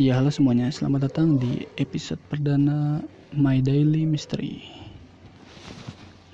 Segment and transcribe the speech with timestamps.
[0.00, 3.04] Ya halo semuanya, selamat datang di episode perdana
[3.36, 4.64] My Daily Mystery.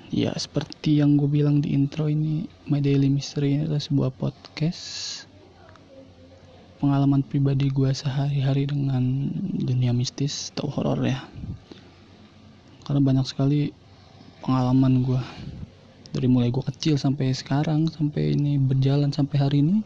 [0.07, 4.83] Ya seperti yang gue bilang di intro ini My Daily Mystery ini adalah sebuah podcast
[6.79, 11.27] Pengalaman pribadi gue sehari-hari dengan dunia mistis atau horor ya.
[12.87, 13.75] Karena banyak sekali
[14.47, 15.21] pengalaman gue
[16.15, 19.83] Dari mulai gue kecil sampai sekarang Sampai ini berjalan sampai hari ini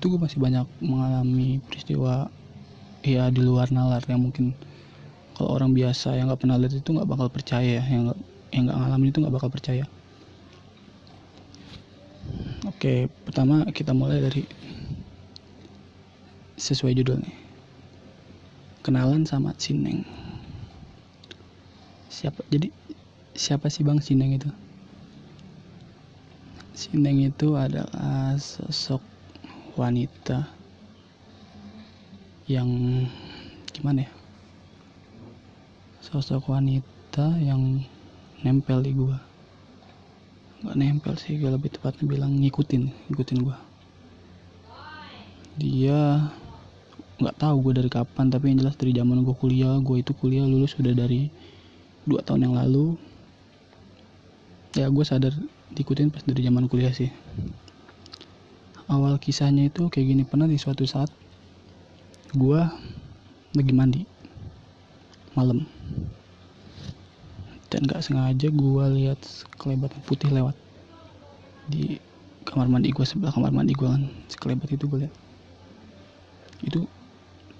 [0.00, 2.39] Itu gue masih banyak mengalami peristiwa
[3.00, 4.52] ya di luar nalar yang mungkin
[5.32, 8.20] kalau orang biasa yang nggak pernah lihat itu nggak bakal percaya yang nggak
[8.52, 9.84] yang nggak ngalamin itu nggak bakal percaya.
[12.68, 14.44] Oke pertama kita mulai dari
[16.60, 17.32] sesuai judulnya.
[18.84, 20.04] Kenalan sama Sineng.
[22.12, 22.68] Siapa jadi
[23.32, 24.50] siapa sih bang Sineng itu?
[26.76, 29.00] Sineng itu adalah sosok
[29.80, 30.59] wanita
[32.50, 32.66] yang
[33.70, 34.10] gimana ya?
[36.02, 37.86] Sosok wanita yang
[38.42, 39.22] nempel di gua.
[40.66, 43.56] Nggak nempel sih gue lebih tepatnya bilang ngikutin ngikutin gua.
[45.62, 46.26] Dia
[47.22, 50.42] nggak tahu gue dari kapan tapi yang jelas dari zaman gue kuliah gue itu kuliah
[50.42, 51.30] lulus sudah dari
[52.02, 52.98] dua tahun yang lalu.
[54.74, 55.38] Ya gue sadar
[55.70, 57.14] diikutin pas dari zaman kuliah sih.
[58.90, 61.19] Awal kisahnya itu kayak gini pernah di suatu saat
[62.34, 62.60] gue
[63.58, 64.02] lagi mandi.
[65.34, 65.66] Malam.
[67.70, 70.58] Dan gak sengaja gue lihat sekelebat putih lewat
[71.70, 72.02] di
[72.42, 74.06] kamar mandi gue sebelah kamar mandi gue kan.
[74.26, 75.14] Sekelebat itu gue lihat.
[76.62, 76.86] Itu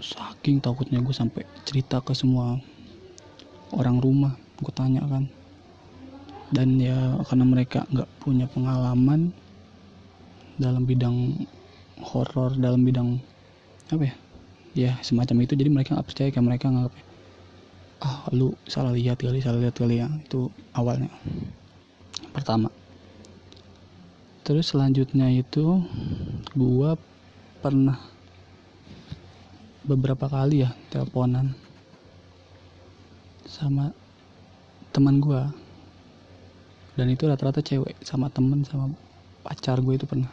[0.03, 2.59] saking takutnya gue sampai cerita ke semua
[3.75, 4.35] orang rumah.
[4.59, 5.31] Gue tanya kan.
[6.51, 9.31] Dan ya karena mereka nggak punya pengalaman
[10.59, 11.47] dalam bidang
[12.05, 13.17] horor dalam bidang
[13.89, 14.15] apa ya
[14.77, 15.55] ya semacam itu.
[15.59, 16.95] Jadi mereka nggak percaya kayak mereka nganggap
[18.01, 20.09] ah lu salah lihat kali salah lihat kali ya.
[20.25, 21.11] Itu awalnya
[22.33, 22.71] pertama.
[24.47, 25.85] Terus selanjutnya itu
[26.57, 26.97] gua
[27.61, 28.01] pernah
[29.85, 31.55] beberapa kali ya teleponan
[33.47, 33.93] sama
[34.91, 35.53] teman gua.
[36.99, 38.93] Dan itu rata-rata cewek sama temen sama
[39.41, 40.29] pacar gue itu pernah.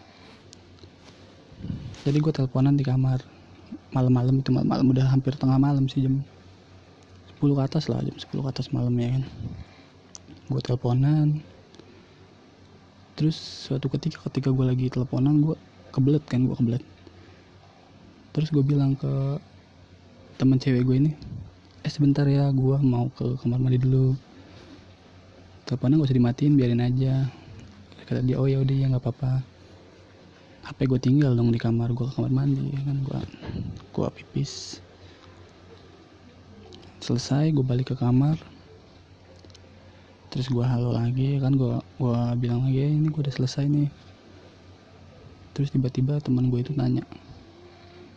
[2.04, 3.37] Jadi gue teleponan di kamar
[3.96, 6.20] malam-malam itu malam-malam udah hampir tengah malam sih jam
[7.38, 9.24] 10 ke atas lah jam 10 ke atas malam ya kan.
[10.48, 11.28] Gue teleponan.
[13.18, 15.56] Terus suatu ketika ketika gue lagi teleponan gue
[15.94, 16.84] kebelet kan gue kebelet.
[18.34, 19.42] Terus gue bilang ke
[20.38, 21.12] teman cewek gue ini
[21.82, 24.18] eh sebentar ya gue mau ke kamar mandi dulu.
[25.68, 27.28] Teleponnya gak usah dimatiin biarin aja.
[28.08, 29.44] Kata dia oh ya udah ya nggak apa-apa.
[30.68, 33.20] HP gue tinggal dong di kamar gue ke kamar mandi ya kan gue
[33.98, 34.78] gue pipis.
[37.02, 38.38] Selesai gue balik ke kamar.
[40.30, 43.90] Terus gue halo lagi kan gue gue bilang lagi eh, ini gue udah selesai nih.
[45.58, 47.02] Terus tiba-tiba teman gue itu nanya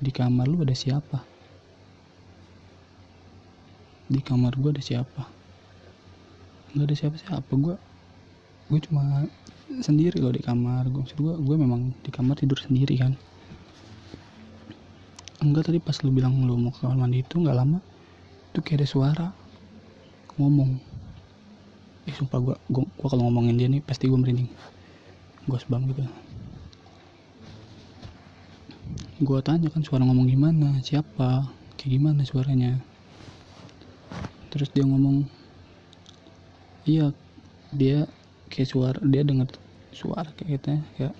[0.05, 1.25] di kamar lu ada siapa?
[4.05, 5.33] Di kamar gue ada siapa?
[6.77, 7.77] Nggak ada siapa-siapa gue
[8.69, 9.25] gue cuma
[9.81, 10.93] sendiri loh di kamar.
[10.93, 13.17] Gue gue gue memang di kamar tidur sendiri kan
[15.41, 17.81] enggak tadi pas lu bilang lu mau ke kamar mandi itu nggak lama
[18.51, 19.27] itu kayak ada suara
[20.41, 20.81] ngomong.
[22.09, 24.49] Eh sumpah gue gue, gue kalau ngomongin dia nih pasti gue merinding.
[25.45, 26.03] Gue sebang gitu.
[29.21, 31.45] Gue tanya kan suara ngomong gimana siapa
[31.77, 32.81] kayak gimana suaranya.
[34.51, 35.29] Terus dia ngomong
[36.89, 37.13] iya
[37.71, 38.09] dia
[38.51, 39.47] kayak suara dia dengar
[39.95, 41.15] suara kayak gitu ya kayak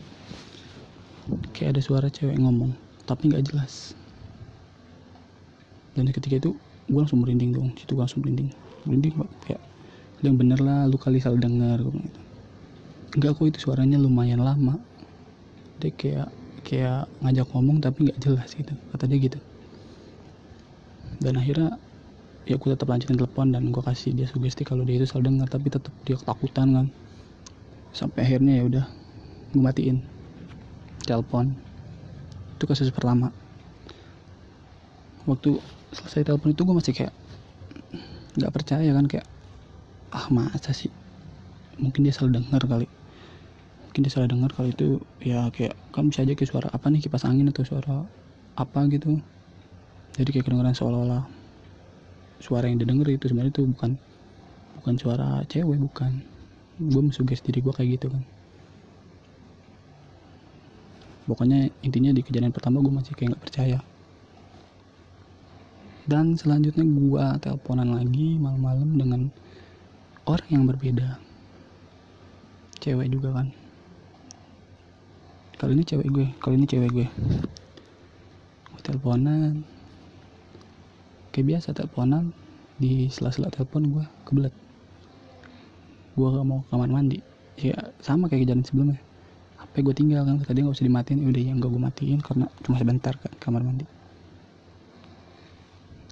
[1.55, 2.75] kayak ada suara cewek ngomong
[3.07, 3.95] tapi nggak jelas
[6.01, 6.51] dan ketika itu
[6.89, 7.69] gue langsung merinding dong.
[7.77, 8.51] Situ gue langsung merinding.
[8.89, 9.13] Merinding
[9.45, 9.63] kayak
[10.21, 12.21] yang bener lah lu kali salah dengar gitu.
[13.17, 14.81] Enggak kok itu suaranya lumayan lama.
[15.81, 16.29] Dia kayak
[16.65, 18.73] kayak ngajak ngomong tapi nggak jelas gitu.
[18.93, 19.39] Kata dia gitu.
[21.21, 21.77] Dan akhirnya
[22.49, 25.47] ya gue tetap lanjutin telepon dan gue kasih dia sugesti kalau dia itu salah dengar
[25.47, 26.87] tapi tetap dia ketakutan kan.
[27.93, 28.85] Sampai akhirnya ya udah
[29.53, 30.01] gue matiin
[31.05, 31.53] telepon.
[32.57, 33.33] Itu kasus pertama.
[35.25, 37.15] Waktu selesai telepon itu gue masih kayak
[38.39, 39.27] nggak percaya kan kayak
[40.15, 40.91] ah masa sih?
[41.79, 42.87] Mungkin dia salah dengar kali.
[43.87, 47.03] Mungkin dia salah dengar kali itu ya kayak kan bisa aja kayak suara apa nih
[47.03, 48.07] kipas angin atau suara
[48.55, 49.19] apa gitu.
[50.15, 51.27] Jadi kayak kedengeran seolah-olah
[52.39, 53.99] suara yang didengar itu sebenarnya itu bukan
[54.79, 56.23] bukan suara cewek bukan.
[56.81, 58.23] Gue mensuges diri gue kayak gitu kan.
[61.27, 63.79] Pokoknya intinya di kejadian pertama gue masih kayak nggak percaya
[66.11, 69.21] dan selanjutnya gua teleponan lagi malam-malam dengan
[70.27, 71.23] orang yang berbeda.
[72.83, 73.55] Cewek juga kan.
[75.55, 77.07] Kali ini cewek gue kali ini cewek gue.
[78.75, 79.63] Gue teleponan.
[81.31, 82.35] Kayak biasa teleponan.
[82.81, 84.55] Di sela-sela telepon gue kebelet.
[86.19, 87.23] Gue gak mau ke kamar mandi.
[87.55, 88.99] Ya sama kayak kejadian sebelumnya.
[89.63, 91.23] HP gue tinggal kan tadi nggak usah dimatiin.
[91.23, 94.00] Udah ya nggak gue matiin karena cuma sebentar kan kamar mandi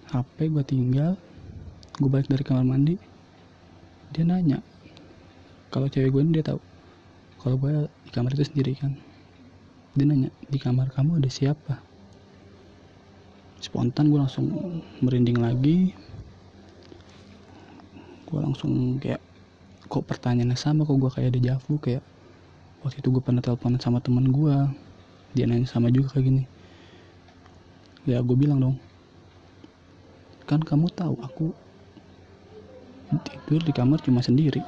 [0.09, 1.21] HP gue tinggal
[2.01, 2.97] gue balik dari kamar mandi.
[4.09, 4.65] Dia nanya
[5.69, 6.61] kalau cewek gue ini dia tahu
[7.37, 8.97] kalau gue di kamar itu sendiri kan?
[9.93, 11.77] Dia nanya di kamar kamu ada siapa?
[13.61, 14.49] Spontan gue langsung
[15.05, 15.93] merinding lagi.
[18.25, 19.21] Gue langsung kayak
[19.93, 21.77] kok pertanyaannya sama kok gue kayak ada javu?
[21.77, 22.01] Kayak
[22.81, 24.57] waktu itu gue pernah teleponan sama temen gue
[25.37, 26.45] dia nanya sama juga kayak gini.
[28.09, 28.88] Ya gue bilang dong
[30.49, 31.53] kan kamu tahu aku
[33.21, 34.65] tidur di kamar cuma sendiri.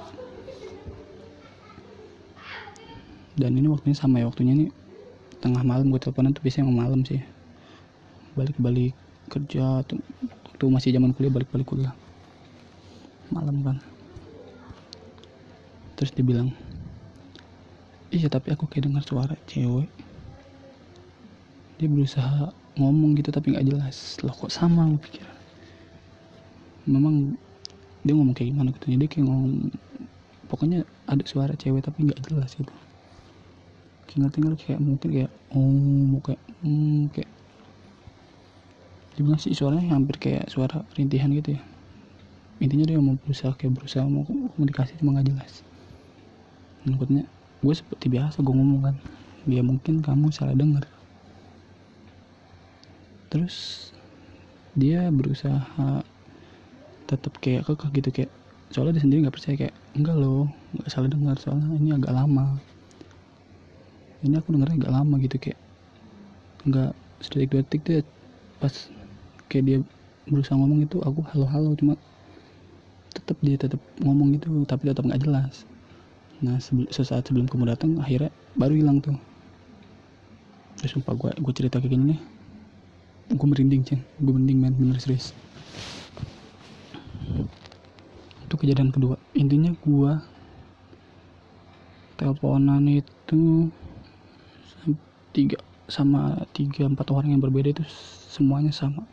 [3.33, 4.67] Dan ini waktunya sama ya waktunya ini
[5.41, 7.25] tengah malam gue teleponan tuh biasanya malam sih.
[8.37, 8.93] Balik-balik
[9.33, 9.97] kerja tuh
[10.45, 11.97] waktu masih zaman kuliah balik-balik kuliah.
[13.33, 13.77] Malam kan.
[15.97, 16.53] Terus dibilang
[18.13, 19.89] iya tapi aku kayak dengar suara cewek.
[21.81, 24.21] Dia berusaha ngomong gitu tapi nggak jelas.
[24.21, 25.40] Loh kok sama gue pikir
[26.89, 27.37] memang
[28.05, 28.87] dia ngomong kayak gimana gitu.
[28.97, 29.73] Dia kayak ngomong
[30.49, 32.73] pokoknya ada suara cewek tapi nggak jelas gitu.
[34.11, 37.31] Tinggal tinggal kayak mungkin kayak oh kayak hmm, kayak.
[39.19, 39.93] Dibilang sih suaranya?
[39.93, 41.63] Hampir kayak suara rintihan gitu ya.
[42.61, 45.65] Intinya dia mau berusaha kayak berusaha mau komunikasi cuma nggak jelas.
[46.89, 47.29] Maksudnya
[47.61, 48.97] gue seperti biasa gue ngomong kan.
[49.49, 50.85] Dia mungkin kamu salah dengar
[53.31, 53.89] terus
[54.75, 56.03] dia berusaha
[57.11, 58.31] tetap kayak kekeh gitu kayak
[58.71, 60.47] soalnya dia sendiri nggak percaya kayak enggak loh
[60.79, 62.55] nggak salah dengar soalnya ini agak lama.
[64.23, 65.59] Ini aku dengarnya agak lama gitu kayak
[66.71, 67.95] nggak sedetik dua detik tuh
[68.63, 68.75] pas
[69.51, 69.79] kayak dia
[70.31, 71.99] berusaha ngomong itu aku halo halo cuma
[73.11, 75.67] tetap dia tetap ngomong gitu tapi tetap nggak jelas.
[76.39, 76.63] Nah
[76.95, 79.19] sesaat sebelum kamu datang akhirnya baru hilang tuh.
[80.79, 82.21] Terus sumpah gue gue cerita kayak gini nih
[83.31, 85.31] gue merinding ceng gue merinding men bener serius
[88.43, 89.17] itu kejadian kedua.
[89.33, 90.13] Intinya gue
[92.21, 93.73] teleponan itu
[95.33, 95.57] tiga
[95.89, 97.85] sama tiga empat orang yang berbeda itu
[98.29, 99.09] semuanya sama.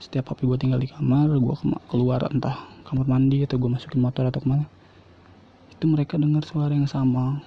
[0.00, 1.54] Setiap HP gue tinggal di kamar gue
[1.92, 4.64] keluar entah kamar mandi atau gue masukin motor atau ke mana.
[5.70, 7.44] Itu mereka dengar suara yang sama.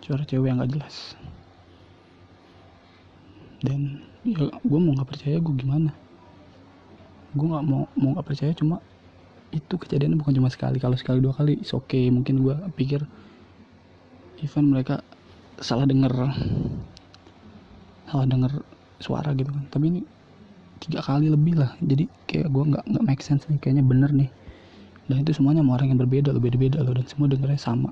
[0.00, 1.14] Suara cewek yang gak jelas.
[3.62, 5.94] Dan ya gue mau nggak percaya gue gimana.
[7.36, 8.82] Gue nggak mau mau nggak percaya cuma
[9.52, 12.08] itu kejadiannya bukan cuma sekali kalau sekali dua kali oke okay.
[12.08, 13.04] mungkin gue pikir
[14.42, 15.04] even mereka
[15.62, 16.10] salah denger
[18.10, 18.52] salah denger
[18.98, 19.64] suara gitu kan.
[19.72, 20.00] Tapi ini
[20.82, 21.72] tiga kali lebih lah.
[21.80, 24.30] Jadi kayak gue nggak nggak make sense nih kayaknya bener nih.
[25.10, 27.90] Dan itu semuanya sama orang yang berbeda loh beda-beda loh dan semua dengernya sama.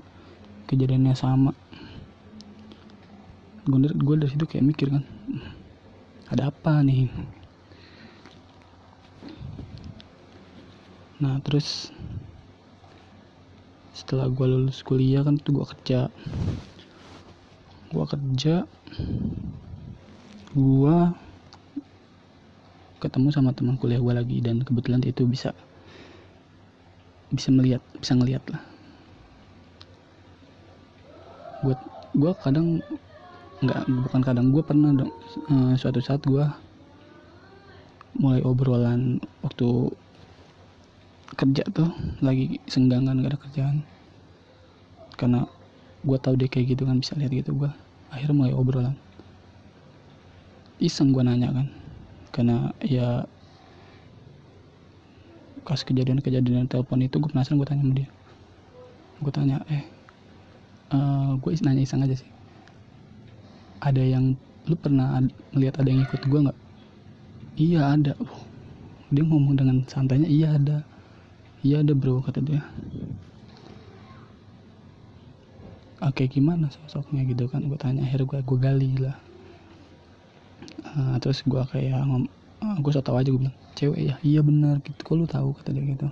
[0.67, 1.51] Kejadiannya sama.
[3.67, 5.03] Gue gue dari situ kayak mikir kan
[6.31, 7.11] ada apa nih
[11.21, 11.93] nah terus
[13.93, 16.09] setelah gue lulus kuliah kan tuh gue kerja.
[17.91, 18.65] Gue kerja
[20.51, 20.97] gue
[22.99, 25.55] ketemu sama teman kuliah gue lagi dan kebetulan itu bisa
[27.31, 28.63] bisa melihat bisa ngelihat lah.
[31.63, 31.75] Gue
[32.17, 32.83] gue kadang
[33.61, 35.13] nggak bukan kadang gue pernah dong
[35.53, 36.43] uh, suatu saat gue
[38.17, 39.93] mulai obrolan waktu
[41.35, 43.77] kerja tuh lagi senggangan gak ada kerjaan.
[45.15, 45.47] Karena
[46.01, 47.71] gue tahu dia kayak gitu kan bisa lihat gitu gue
[48.09, 48.95] akhirnya mulai obrolan.
[50.81, 51.67] Iseng gue nanya kan
[52.31, 53.27] karena ya
[55.61, 58.09] pas kejadian-kejadian telepon itu gue penasaran gue tanya sama dia.
[59.21, 59.83] Gue tanya eh
[60.91, 62.29] uh, gue nanya iseng aja sih.
[63.81, 64.33] Ada yang
[64.69, 65.21] lu pernah
[65.53, 66.59] melihat ada yang ikut gue nggak?
[67.61, 68.13] Iya ada.
[68.17, 68.41] Oh,
[69.13, 70.81] dia ngomong dengan santainya iya ada
[71.61, 72.61] iya ada bro kata dia.
[76.01, 77.61] Oke gimana sosoknya gitu kan?
[77.69, 79.17] Gue tanya akhirnya gue gue gali lah.
[80.81, 82.25] Uh, terus gue kayak ngom
[82.65, 84.15] uh, gue so tau aja gue bilang cewek ya?
[84.25, 84.97] Iya benar gitu.
[85.05, 86.09] Kok lu tahu kata dia gitu.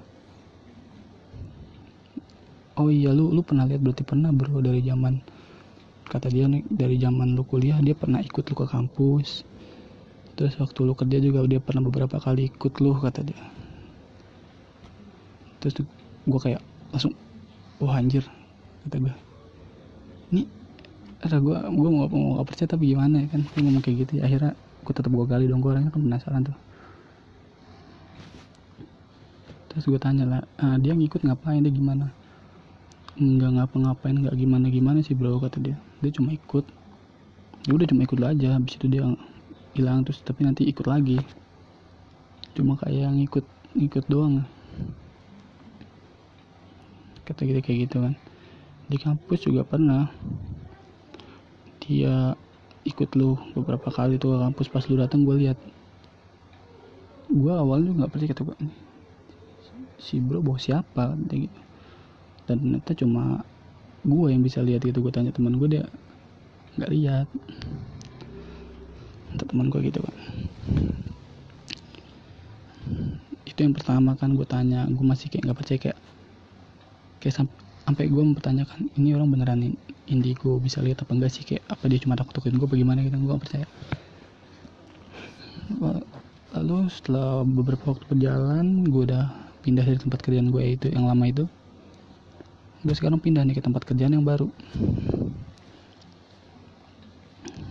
[2.78, 3.82] Oh iya lu lu pernah lihat?
[3.82, 5.18] Berarti pernah bro dari zaman
[6.06, 9.42] kata dia nih dari zaman lu kuliah dia pernah ikut lu ke kampus.
[10.38, 13.59] Terus waktu lu kerja juga dia pernah beberapa kali ikut lu kata dia
[15.60, 15.76] terus
[16.28, 16.62] gue kayak
[16.92, 17.14] langsung
[17.80, 18.24] wah anjir
[18.88, 19.14] kata gue
[20.30, 20.44] ini
[21.20, 23.42] ada gue gue mau mau gak percaya tapi gimana ya kan?
[23.44, 26.42] Gue ngomong kayak gitu ya akhirnya gue tetap gue gali dong gue orangnya kan penasaran
[26.48, 26.58] tuh.
[29.70, 31.60] Terus gue tanya lah ah, dia ngikut ngapain?
[31.60, 32.08] Dia gimana?
[33.20, 35.76] Nggak ngapa-ngapain nggak gimana gimana sih bro kata dia.
[36.00, 36.66] Dia cuma ikut.
[37.68, 38.56] Ya udah cuma ikut aja.
[38.56, 39.04] Habis itu dia
[39.76, 41.20] hilang terus tapi nanti ikut lagi.
[42.56, 44.48] Cuma kayak ngikut ngikut doang
[47.30, 48.14] kata kita kayak gitu kan.
[48.90, 50.10] Di kampus juga pernah.
[51.86, 52.34] Dia
[52.86, 55.58] ikut lu beberapa kali tuh ke kampus pas lu datang gue lihat.
[57.30, 58.58] Gue awalnya nggak percaya kata
[60.02, 61.14] si bro bawa siapa?
[61.30, 61.54] Gitu.
[62.50, 63.46] Dan ternyata cuma
[64.02, 65.86] gue yang bisa lihat gitu gue tanya teman gue dia
[66.82, 67.28] nggak lihat.
[69.30, 70.16] Untuk teman gue gitu kan
[73.60, 76.00] itu yang pertama kan gue tanya gue masih kayak nggak percaya kayak
[77.20, 77.36] kayak
[77.86, 79.76] sampai gue mempertanyakan ini orang beneran
[80.10, 81.44] indigo bisa lihat apa enggak sih?
[81.46, 83.68] Kayak apa dia cuma takut takutin gue bagaimana gitu gue gak percaya.
[86.50, 89.30] Lalu setelah beberapa waktu berjalan gue udah
[89.62, 91.46] pindah dari tempat kerjaan gue itu yang lama itu
[92.80, 94.48] gue sekarang pindah nih ke tempat kerjaan yang baru.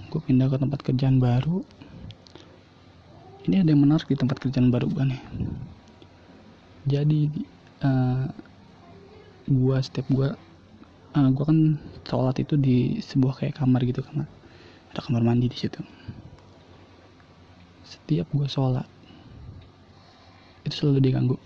[0.08, 1.64] Gue pindah ke tempat kerjaan baru.
[3.48, 5.22] Ini ada yang menarik di tempat kerjaan baru gue nih.
[6.88, 7.20] Jadi
[7.82, 8.28] uh,
[9.48, 10.36] gua setiap gua
[11.16, 14.28] uh, gua kan sholat itu di sebuah kayak kamar gitu kamar
[14.92, 15.80] ada kamar mandi di situ.
[17.84, 18.88] Setiap gua sholat
[20.64, 21.36] itu selalu diganggu.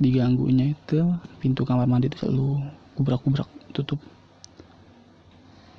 [0.00, 1.00] Diganggunya itu
[1.40, 2.60] pintu kamar mandi itu selalu
[2.96, 4.00] kubrak-kubrak tutup.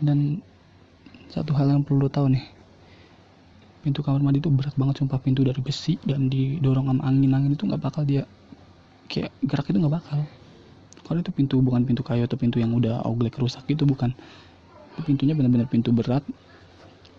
[0.02, 0.42] Dan
[1.30, 2.46] satu hal yang perlu tahu nih
[3.86, 5.22] pintu kamar mandi itu berat banget sumpah.
[5.22, 8.26] Pintu dari besi dan didorong sama angin angin itu nggak bakal dia
[9.10, 10.20] kayak gerak itu nggak bakal.
[11.06, 14.14] Kalau itu pintu bukan pintu kayu atau pintu yang udah oglek rusak gitu bukan.
[14.96, 16.26] Itu pintunya benar-benar pintu berat.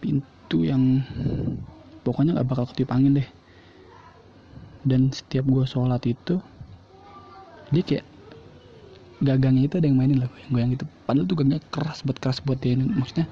[0.03, 1.03] Pintu yang
[2.03, 3.29] pokoknya nggak bakal ketiup angin deh.
[4.87, 6.39] Dan setiap gue sholat itu
[7.71, 8.07] dia kayak
[9.19, 10.87] gagangnya itu ada yang mainin lah yang goyang gitu.
[11.07, 13.27] Padahal tuh gagangnya keras buat keras buat dia maksudnya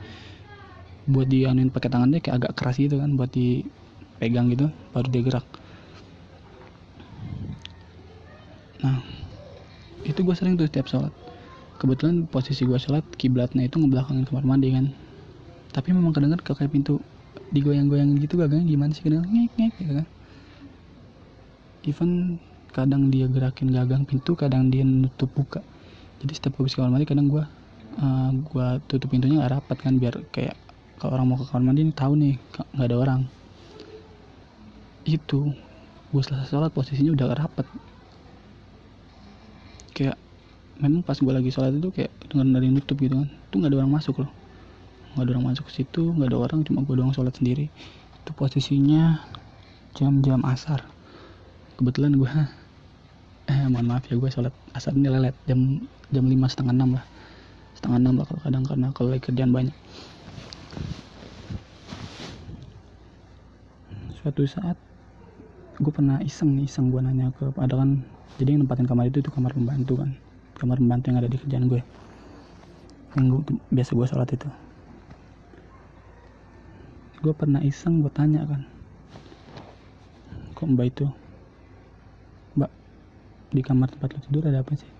[1.04, 5.46] buat dianuin pakai tangannya kayak agak keras gitu kan buat dipegang gitu baru dia gerak
[10.14, 11.10] itu gue sering tuh setiap sholat.
[11.82, 14.94] Kebetulan posisi gue sholat kiblatnya itu ngebelakangin kamar mandi kan.
[15.74, 17.02] Tapi memang kadang kayak pintu
[17.50, 20.06] digoyang-goyangin gitu gagangnya gimana sih kadang ngek ngek gitu kan.
[21.82, 22.38] Even
[22.70, 25.66] kadang dia gerakin gagang pintu kadang dia nutup buka.
[26.22, 27.42] Jadi setiap habis kamar mandi kadang gue
[27.98, 29.98] uh, gue tutup pintunya nggak rapat kan.
[29.98, 30.54] Biar kayak
[31.02, 32.38] kalau orang mau ke kamar mandi ini tahu nih
[32.78, 33.20] nggak ada orang.
[35.02, 35.50] Itu
[36.14, 37.66] gue selesai sholat posisinya udah rapat
[39.94, 40.18] kayak
[40.82, 43.28] memang pas gue lagi sholat itu kayak dengan dari nutup gitu kan.
[43.48, 44.30] Tuh nggak ada orang masuk loh.
[45.14, 47.70] Nggak ada orang masuk ke situ nggak ada orang cuma gue doang sholat sendiri.
[48.26, 49.22] Itu posisinya
[49.94, 50.82] jam-jam asar.
[51.78, 52.30] Kebetulan gue
[53.50, 55.34] eh mohon maaf ya gue sholat asar ini lelet.
[55.46, 57.04] Jam jam lima setengah enam lah.
[57.78, 59.76] Setengah enam lah kadang karena kalau lagi kerjaan banyak.
[64.18, 64.74] Suatu saat
[65.80, 68.06] gue pernah iseng nih iseng gue nanya ke ada kan
[68.38, 70.10] jadi yang nempatin kamar itu itu kamar pembantu kan.
[70.58, 71.82] Kamar pembantu yang ada di kerjaan gue.
[73.14, 73.40] Yang gue,
[73.70, 74.48] biasa gue sholat itu.
[77.22, 78.66] Gue pernah iseng gue tanya kan.
[80.54, 81.06] Kok mbak itu
[82.58, 82.70] mbak
[83.54, 84.90] di kamar tempat lo tidur ada apa sih?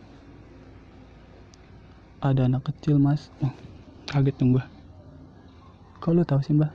[2.23, 3.35] Ada anak kecil mas.
[3.43, 3.54] Oh,
[4.11, 4.64] kaget dong gue
[6.04, 6.69] kok lo tahu sih mbak?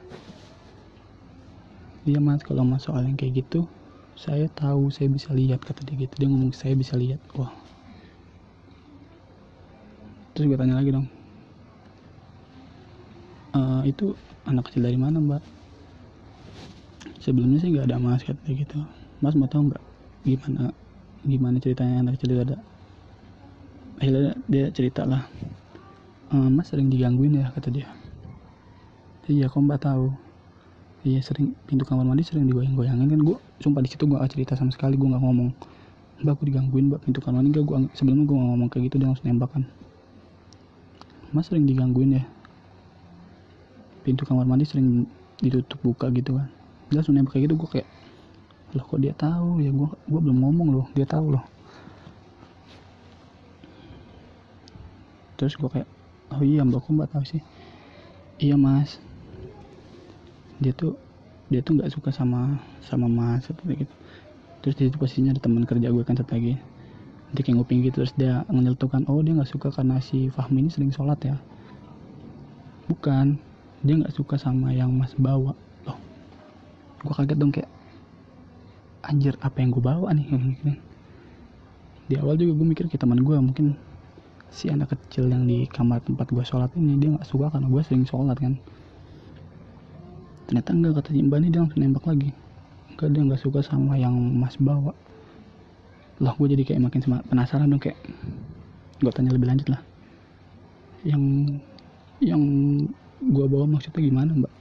[2.02, 3.70] Iya mas kalau mas soal yang kayak gitu
[4.20, 6.12] saya tahu saya bisa lihat kata dia gitu.
[6.20, 7.24] Dia ngomong saya bisa lihat.
[7.40, 7.56] Wah.
[10.36, 11.08] Terus gue tanya lagi dong.
[13.56, 14.12] E, itu
[14.44, 15.40] anak kecil dari mana mbak?
[17.24, 18.84] Sebelumnya sih nggak ada mas kata dia gitu.
[19.24, 19.84] Mas mau tahu nggak
[20.28, 20.76] gimana
[21.24, 22.58] gimana ceritanya anak kecil itu ada?
[24.04, 25.24] Akhirnya dia cerita lah.
[26.28, 27.88] E, mas sering digangguin ya kata dia.
[29.32, 30.12] Iya kok mbak tahu?
[31.08, 34.56] Iya sering pintu kamar mandi sering digoyang-goyangin kan gue sumpah di situ gue gak cerita
[34.56, 35.52] sama sekali gue nggak ngomong.
[36.20, 39.08] Mbak aku digangguin mbak pintu kamar mandi gak gue sebelumnya gue ngomong kayak gitu dia
[39.08, 39.64] langsung nembak kan.
[41.36, 42.24] Mas sering digangguin ya?
[44.04, 45.08] Pintu kamar mandi sering
[45.44, 46.48] ditutup buka gitu kan.
[46.92, 47.88] Dia langsung nembak kayak gitu gue kayak
[48.76, 49.72] loh kok dia tahu ya?
[49.76, 51.44] Gue gue belum ngomong loh dia tahu loh.
[55.36, 55.88] Terus gue kayak
[56.36, 57.44] oh iya mbak kok mbak tahu sih?
[58.40, 59.00] Iya mas.
[60.60, 61.09] Dia tuh
[61.50, 63.96] dia tuh nggak suka sama sama mas seperti gitu.
[64.62, 66.56] Terus di situ posisinya ada teman kerja gue kan satu lagi.
[67.34, 70.70] Dia kayak nguping gitu terus dia menyeltukan oh dia nggak suka karena si Fahmi ini
[70.70, 71.36] sering sholat ya?
[72.86, 73.42] Bukan.
[73.82, 75.58] Dia nggak suka sama yang mas bawa.
[75.90, 75.98] Loh
[77.02, 77.70] gue kaget dong kayak
[79.08, 80.28] anjir apa yang gue bawa nih?
[82.10, 83.78] Di awal juga gue mikir kayak teman gue mungkin
[84.50, 87.82] si anak kecil yang di kamar tempat gue sholat ini dia nggak suka karena gue
[87.86, 88.58] sering sholat kan
[90.50, 92.34] ternyata enggak kata Mbak ini dia langsung nembak lagi.
[92.98, 94.98] Enggak dia nggak suka sama yang mas bawa.
[96.18, 98.02] Loh gue jadi kayak makin penasaran dong kayak
[98.98, 99.78] gue tanya lebih lanjut lah.
[101.06, 101.22] Yang
[102.18, 102.42] yang
[103.22, 104.54] gue bawa maksudnya gimana mbak?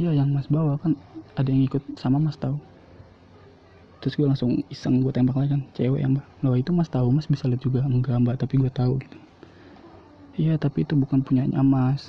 [0.00, 0.96] Iya yang mas bawa kan
[1.36, 2.56] ada yang ikut sama mas tahu.
[4.00, 6.24] Terus gue langsung iseng gue tembak lagi kan cewek ya mbak.
[6.40, 7.84] Loh itu mas tahu mas bisa lihat juga.
[7.84, 9.20] Enggak mbak tapi gue tahu gitu.
[10.40, 12.08] Iya tapi itu bukan punyanya mas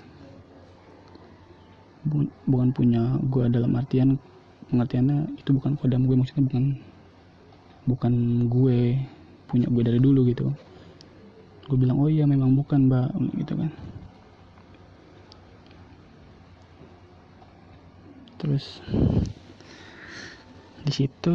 [2.45, 4.21] bukan punya gue dalam artian
[4.69, 6.63] pengertiannya itu bukan kodam gue maksudnya bukan
[7.85, 8.13] bukan
[8.49, 8.97] gue
[9.49, 10.49] punya gue dari dulu gitu.
[11.65, 13.09] Gue bilang oh iya memang bukan mbak
[13.41, 13.69] gitu kan.
[18.41, 18.81] Terus
[20.85, 21.33] di situ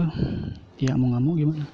[0.78, 1.66] ya mau nggak mau gimana?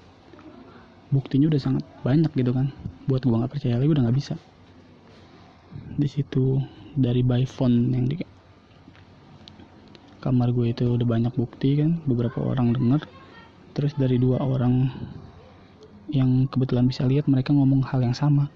[1.12, 2.73] Buktinya udah sangat banyak gitu kan.
[3.05, 4.35] Buat gue nggak percaya lagi udah nggak bisa.
[5.97, 6.61] Di situ
[6.97, 8.36] dari by phone yang di
[10.26, 13.06] kamar gue itu udah banyak bukti kan beberapa orang denger.
[13.78, 14.90] Terus dari dua orang
[16.11, 18.50] yang kebetulan bisa lihat mereka ngomong hal yang sama.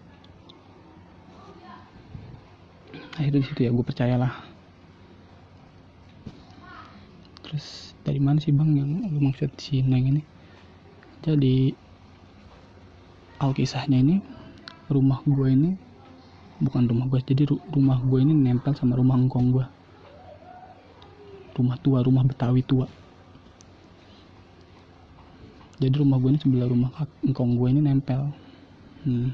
[3.14, 4.34] Akhirnya di situ ya gue percayalah.
[7.46, 10.22] Terus dari mana sih bang yang lu maksud si Neng ini?
[11.22, 11.70] Jadi
[13.38, 14.18] alkisahnya ini
[14.90, 15.70] rumah gue ini
[16.58, 19.66] bukan rumah gue jadi rumah gue ini nempel sama rumah engkong gue
[21.60, 22.88] rumah tua rumah betawi tua.
[25.80, 26.92] Jadi rumah gue ini sebelah rumah
[27.24, 28.32] engkong gue ini nempel.
[29.00, 29.32] Hmm.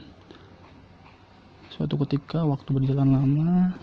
[1.75, 3.75] suatu ketika waktu berjalan lama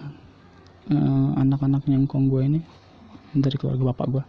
[0.88, 2.60] eh, anak-anaknya engkong gue ini
[3.36, 4.24] dari keluarga bapak gue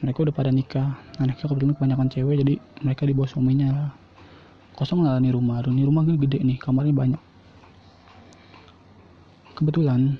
[0.00, 0.96] mereka udah pada nikah.
[1.20, 3.68] Anaknya kebetulan kebanyakan cewek jadi mereka di bawah suaminya.
[3.68, 3.90] Lah
[4.72, 5.60] kosong lah nih rumah?
[5.60, 7.22] Ini rumah gue gede nih kamarnya banyak.
[9.60, 10.16] Kebetulan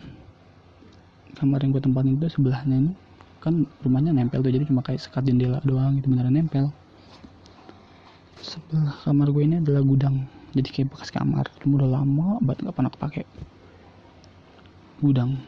[1.40, 2.92] kamar yang gue tempatin itu sebelahnya ini
[3.40, 6.68] kan rumahnya nempel tuh jadi cuma kayak sekat jendela doang gitu beneran nempel.
[8.40, 11.48] Sebelah kamar gue ini adalah gudang jadi kayak bekas kamar.
[11.64, 13.22] Cuma udah lama banget nggak pernah kepake
[15.00, 15.40] gudang.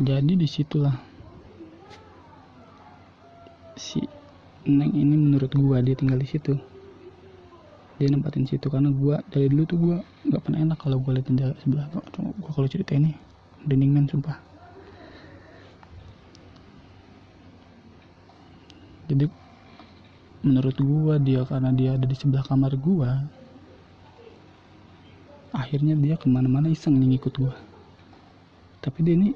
[0.00, 0.96] Jadi di situlah
[3.76, 4.00] si
[4.64, 6.56] neng ini menurut gue dia tinggal di situ.
[8.00, 9.96] Dia nempatin situ karena gue dari dulu tuh gue
[10.32, 11.84] nggak pernah enak kalau gue liat jendela sebelah.
[12.16, 13.12] Gue kalau cerita ini
[13.68, 14.49] dinding men sumpah
[19.10, 19.26] jadi
[20.46, 23.26] menurut gua dia karena dia ada di sebelah kamar gua
[25.50, 27.54] akhirnya dia ke mana-mana iseng nih ngikut gua.
[28.80, 29.34] Tapi dia ini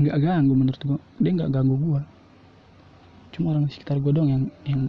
[0.00, 0.98] nggak ganggu menurut gua.
[1.20, 2.00] Dia nggak ganggu gua.
[3.36, 4.82] Cuma orang di sekitar gua dong yang yang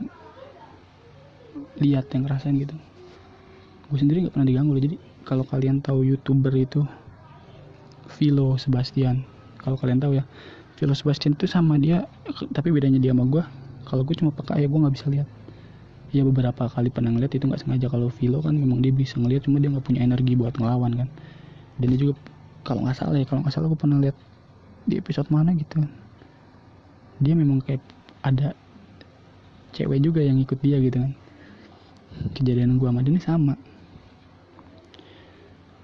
[1.79, 2.75] lihat yang ngerasain gitu.
[3.89, 4.83] Gue sendiri nggak pernah diganggu loh.
[4.83, 6.85] Jadi kalau kalian tahu youtuber itu
[8.17, 9.25] Vilo Sebastian.
[9.59, 10.23] Kalau kalian tahu ya
[10.79, 12.07] Vilo Sebastian itu sama dia
[12.55, 13.43] tapi bedanya dia sama gue
[13.89, 15.27] kalau gue cuma pakai ya gue nggak bisa lihat.
[16.13, 17.89] Ya beberapa kali pernah ngeliat itu nggak sengaja.
[17.89, 21.09] Kalau Vilo kan memang dia bisa ngeliat cuma dia nggak punya energi buat ngelawan kan.
[21.81, 22.13] Dan dia juga
[22.61, 24.17] kalau nggak salah ya kalau nggak salah gue pernah lihat
[24.85, 25.81] di episode mana gitu.
[27.17, 27.81] Dia memang kayak
[28.21, 28.53] ada
[29.73, 31.13] cewek juga yang ikut dia gitu kan.
[32.37, 33.53] Kejadian gue sama dia ini sama.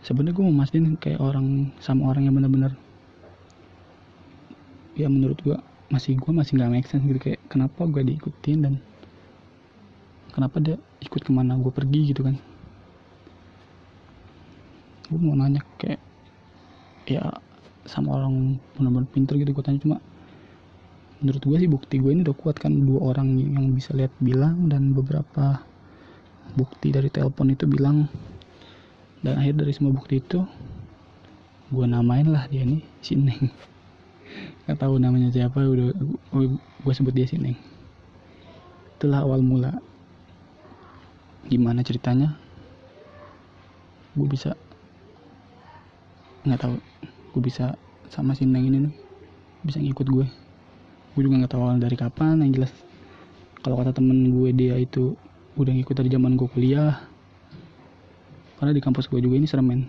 [0.06, 2.78] Sebenarnya gue mau mastiin kayak orang sama orang yang benar-benar
[4.96, 5.60] ya menurut gue
[5.92, 7.20] masih gue masih nggak make sense gitu.
[7.20, 8.74] Kayak kenapa gue diikutin dan
[10.32, 12.36] kenapa dia ikut ke mana gue pergi gitu kan?
[15.12, 16.02] Gue mau nanya kayak
[17.06, 17.22] ya
[17.86, 19.80] sama orang benar-benar pinter gitu gue tanya.
[19.84, 19.98] Cuma
[21.22, 22.74] menurut gue sih bukti gue ini udah kuat kan.
[22.74, 25.62] Dua orang yang bisa lihat bilang dan beberapa
[26.56, 28.08] bukti dari telepon itu bilang.
[29.22, 30.42] Dan akhir dari semua bukti itu
[31.74, 33.50] gue namain lah dia nih si Neng
[34.66, 35.94] nggak tahu namanya siapa udah
[36.82, 37.76] gue sebut dia sini
[38.96, 39.76] itulah awal mula.
[41.46, 42.34] Gimana ceritanya?
[44.18, 44.58] Gue bisa
[46.48, 46.76] nggak tahu.
[47.36, 47.78] Gue bisa
[48.10, 48.96] sama si Neng ini nih
[49.66, 50.26] bisa ngikut gue
[51.18, 52.70] gue juga nggak tahu awal dari kapan yang jelas
[53.66, 55.18] kalau kata temen gue dia itu
[55.58, 57.02] udah ngikut dari zaman gue kuliah.
[58.58, 59.82] Karena di kampus gue juga ini serem men.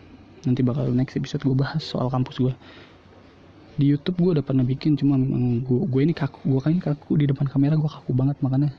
[0.45, 2.53] Nanti bakal next episode gue bahas soal kampus gue
[3.77, 7.21] di YouTube gue udah pernah bikin cuma memang gue gue ini kaku gue kan kaku
[7.21, 8.73] di depan kamera gue kaku banget makanya.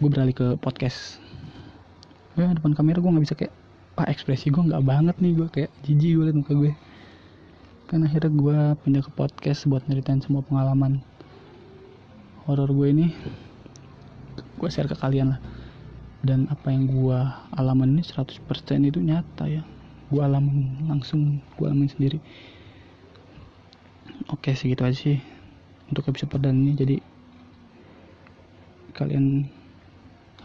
[0.00, 1.20] Gue beralih ke podcast.
[2.34, 3.52] Ya depan kamera gue nggak bisa kayak
[3.94, 6.72] pak ekspresi gue nggak banget nih gue kayak jijik gue liat muka gue
[7.86, 11.04] kan akhirnya gue pindah ke podcast buat nyeritain semua pengalaman
[12.48, 13.06] horor gue ini.
[14.56, 15.40] Gue share ke kalian lah.
[16.24, 17.18] Dan apa yang gue
[17.52, 18.40] alamin ini 100%
[18.88, 19.60] itu nyata ya.
[20.08, 22.18] Gue alamin langsung gue alamin sendiri
[24.32, 25.18] oke segitu aja sih
[25.90, 26.72] untuk episode perdana ini.
[26.72, 26.96] Jadi
[28.94, 29.44] kalian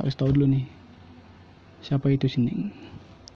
[0.02, 0.66] harus tahu dulu nih
[1.86, 2.74] siapa itu Sining